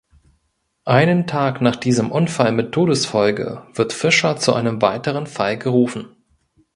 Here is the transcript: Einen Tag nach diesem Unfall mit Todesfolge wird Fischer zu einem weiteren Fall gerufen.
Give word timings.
Einen 0.87 1.27
Tag 1.27 1.61
nach 1.61 1.75
diesem 1.75 2.11
Unfall 2.11 2.53
mit 2.53 2.71
Todesfolge 2.71 3.67
wird 3.75 3.93
Fischer 3.93 4.35
zu 4.35 4.55
einem 4.55 4.81
weiteren 4.81 5.27
Fall 5.27 5.59
gerufen. 5.59 6.15